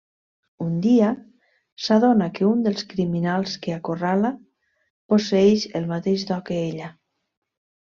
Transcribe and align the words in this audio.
Un 0.67 0.77
dia, 0.85 1.09
s'adona 1.89 2.31
que 2.39 2.49
un 2.53 2.65
dels 2.69 2.87
criminals 2.95 3.55
que 3.67 3.77
acorrala 3.79 4.35
posseeix 5.15 5.71
el 5.83 5.91
mateix 5.97 6.31
do 6.35 6.45
que 6.51 6.63
ella. 6.69 6.95